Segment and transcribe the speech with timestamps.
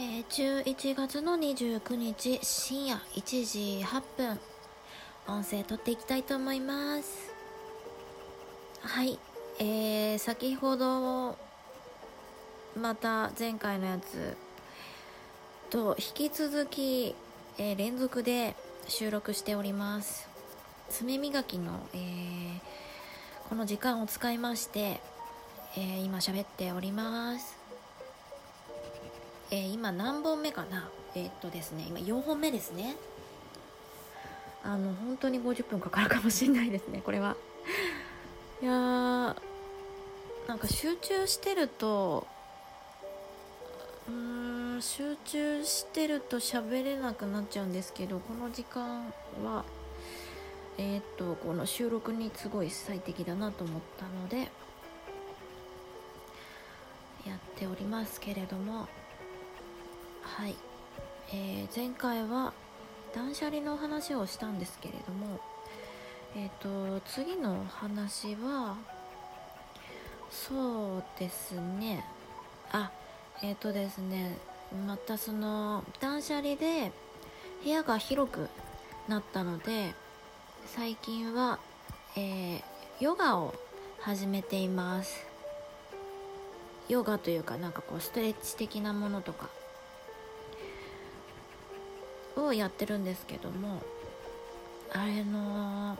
[0.00, 4.38] えー、11月の29日深夜1時8分。
[5.26, 7.32] 音声撮っていきたいと思います。
[8.80, 9.18] はい。
[9.58, 11.36] えー、先ほど
[12.80, 14.36] また前回のやつ
[15.68, 17.16] と引き続き、
[17.58, 18.54] えー、連続で
[18.86, 20.28] 収録しております。
[20.90, 22.60] 爪磨きの、えー、
[23.48, 25.00] この時間を使いまして、
[25.76, 27.57] えー、今喋っております。
[29.50, 30.90] えー、今何本目かな？
[31.14, 32.96] えー、っとですね今4本目ですね。
[34.62, 37.36] あの本当に50分かかるかもしれないですねこれは。
[38.60, 39.36] いやー
[40.48, 42.26] なんか集中してると
[44.08, 49.12] うーん集中してると喋れなくなっちゃうんですけどこの時間
[49.44, 49.64] は
[50.76, 54.50] えー、っとこの収録にすごい最適だなと思ったので
[57.26, 58.86] やっておりますけれども。
[60.36, 60.54] はい、
[61.32, 62.52] えー、前回は
[63.14, 65.40] 断捨離の話をしたんですけれども
[66.36, 68.76] えっ、ー、と次の話は
[70.30, 72.04] そうですね。
[72.70, 72.90] あ
[73.42, 74.36] えっ、ー、とですね
[74.86, 76.92] またその断捨離で
[77.64, 78.48] 部屋が広く
[79.08, 79.94] なったので
[80.66, 81.58] 最近は、
[82.16, 82.62] えー、
[83.00, 83.54] ヨガを
[84.00, 85.26] 始めています。
[86.88, 89.48] ヨガというかなんかこうストレッチ的なものとか
[92.46, 93.82] をやってるんですけども
[94.92, 95.96] あれの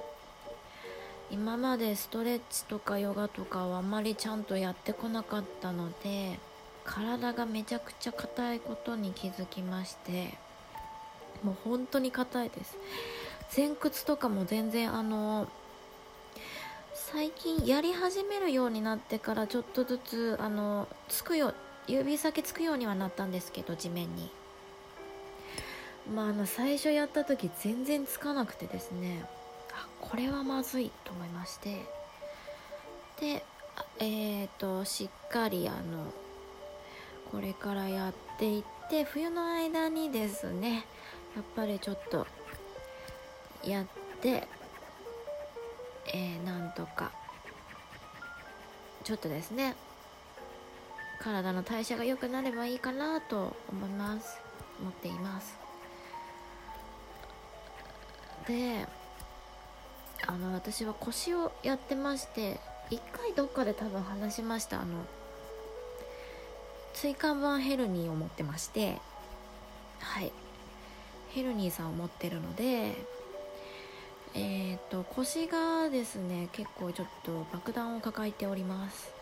[1.31, 6.39] 今までストレッチとかヨガとかはあんまりちゃんとやってこなかったので
[6.85, 10.39] 体がめちゃくちゃ硬いことに気づきまして
[11.43, 12.77] もう本当に硬いです。
[13.57, 15.49] 前屈とかも全然あの
[16.95, 21.55] 最近やり始めるようになってからちょっとずつあのつくよ
[21.87, 24.31] 指先つくようにはなったんですけど地面に。
[26.15, 29.25] まあ、あの最初やった時全然つかなくてですね。
[29.73, 31.85] あこれはまずいと思いまして。
[33.21, 33.45] で
[33.99, 36.13] えっ、ー、としっかりあの
[37.31, 40.87] これからやっていって冬の間にですね
[41.37, 42.27] やっぱりちょっと
[43.65, 43.87] やっ
[44.23, 44.47] て
[46.07, 47.13] えー、なんとか
[49.05, 49.75] ちょっとですね
[51.21, 54.39] 体の代謝が良くなればいいかなと思います。
[54.81, 55.68] 思っています。
[58.49, 58.87] で
[60.27, 62.59] あの私は腰をやってまして
[62.91, 64.81] 一回どっかで多分話しました。
[64.81, 65.05] あの
[66.95, 68.99] 椎間板ヘルニーを持ってまして
[70.01, 70.33] はい。
[71.29, 72.95] ヘルニーさんを持ってるので
[74.35, 79.13] えっ、と腰がですね結構ちょっと爆弾を抱えております。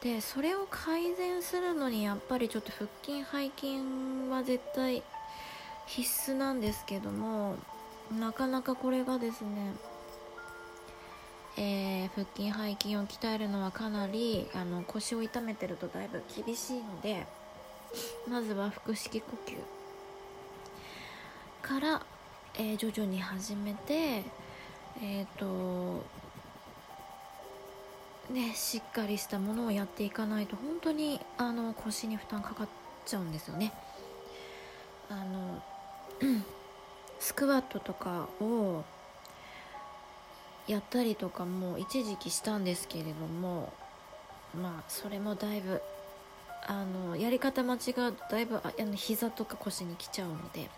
[0.00, 5.02] でそれを改善するのにやっぱりちょっと腹筋背筋は絶対
[5.86, 7.56] 必須なんですけども
[8.12, 9.74] なかなかこれがですね
[11.56, 17.26] えー、腹筋背筋を鍛えるのはかなりあの腰を痛めてるとだいぶ厳しいので
[18.28, 19.56] まずは腹式呼吸。
[21.62, 22.02] から、
[22.54, 24.24] えー、徐々に始めて
[25.00, 26.04] えっ、ー、と
[28.30, 32.68] ねしっかりしたものをやっていかないと本当にあの腰に負担かかっ
[33.06, 33.72] ちゃうんですよね。
[35.08, 35.62] あの
[37.18, 38.84] スクワットとかを
[40.66, 43.72] やったりとかも一時期したんですけれども
[44.60, 45.80] まあそれもだいぶ
[46.66, 50.70] あのやり方間違うとだいぶあの膝とか腰にきちゃうので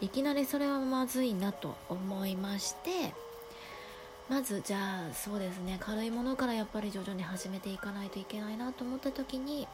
[0.00, 3.14] いきなりそれはまずいなと思いまして
[4.30, 9.68] まずじゃあそうですね軽いものからやっぱり徐々に始めていかないといけないなと思った時に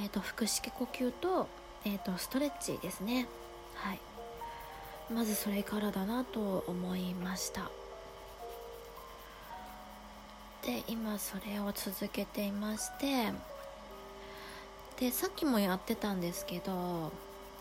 [0.00, 1.48] えーと、腹式呼吸と,、
[1.84, 3.26] えーとストレッチですね。
[3.74, 4.00] はい。
[5.12, 7.70] まずそれからだなと思いました。
[10.62, 13.32] で今それを続けていまして
[15.00, 17.10] でさっきもやってたんですけど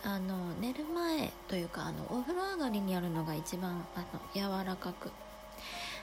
[0.03, 5.11] あの寝る前というかあのお風呂上がりにやるのが一番あの柔らかく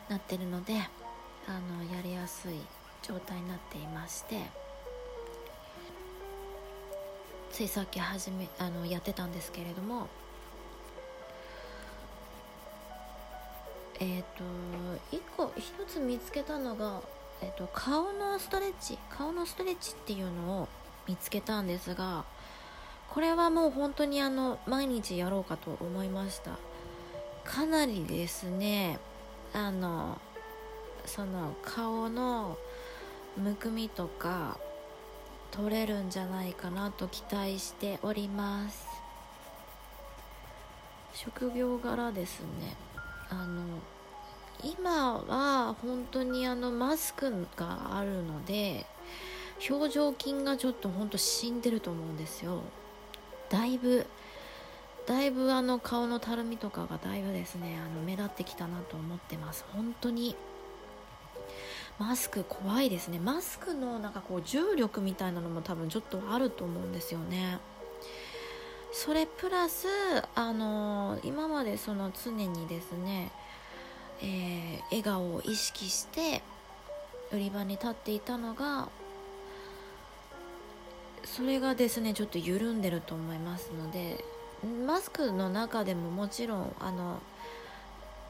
[0.08, 0.74] なってるので
[1.46, 2.54] あのやりやすい
[3.02, 4.38] 状態になっていまして
[7.52, 10.08] ついさっき始めあのやってたんですけれども
[14.00, 14.44] えっ、ー、と
[15.12, 17.00] 1個1つ見つけたのが、
[17.40, 20.68] えーと、顔のストレッチ顔のストレッチっていうのを
[21.06, 22.24] 見つけたんですが
[23.10, 26.58] これはもう本当にあの毎日やろうかと思いました。
[27.44, 28.98] かなりですね
[29.52, 30.18] あの
[31.04, 32.56] その顔の
[33.36, 34.56] むくみとか
[35.50, 38.86] 取れるんじゃないかなと期待しております。
[41.12, 42.76] 職業柄ですね。
[43.30, 43.62] あの
[44.62, 48.86] 今は本当にあのマスクがあるので
[49.68, 52.62] 表情筋がちょっと本当死んでると思うんですよ。
[53.50, 54.06] だいぶ
[55.06, 59.64] だいぶあの顔のたるみとかがだいぶですねあの目立ってきたなと思ってます。
[59.72, 60.36] 本当に。
[61.96, 63.20] マスク怖いですね。
[63.20, 67.60] マスクのなんかこう重力みたいなのも多分ちょっとあると思うんですよね。
[68.96, 69.88] それプラス
[70.36, 73.32] あの今までその常にですね、
[74.22, 76.42] えー、笑顔を意識して
[77.32, 78.88] 売り場に立っていたのが
[81.24, 84.24] それがですねちょっと緩んでると思いますので
[84.86, 87.20] マスクの中でももちろんあの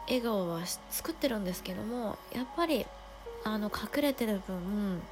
[0.06, 2.86] 笑顔は作ってるんですけどもやっぱり
[3.44, 5.02] あの隠れてる分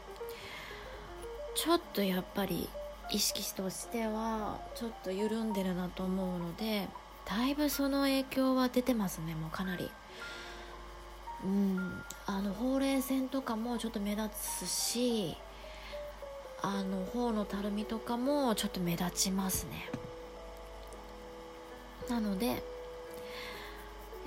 [1.55, 2.71] ちょっとやっぱり
[3.13, 6.89] 意識としてはちょっと緩んでるなと思うので
[7.27, 9.91] だいぶその影響は出てますねもうかなり。
[11.45, 14.29] うんあのほうれい線とかもちょっと目立
[14.65, 15.37] つし
[16.63, 19.91] あの頬のたるみとかもちょっと目立ちますね。
[22.09, 22.63] なので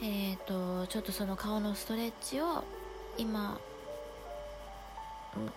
[0.02, 2.64] えっ、ー、とちょっとその顔のストレッチを
[3.18, 3.58] 今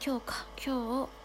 [0.05, 1.18] 今日か今日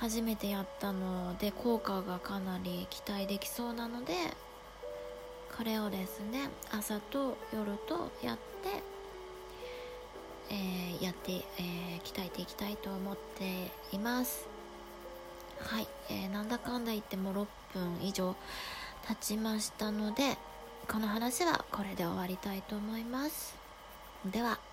[0.00, 4.14] 初めてやったので効果がかなり期待できそうなので
[5.56, 8.42] これをですね朝と夜とやって、
[10.50, 14.46] えー、やって、えー、鍛えていきたいと思っています。
[15.60, 18.36] はい、えー、なんだかんだ言っても6分以上
[19.08, 20.36] 経ちましたので
[20.86, 23.56] この話はこれで終わりたいと思います。
[24.24, 24.67] では。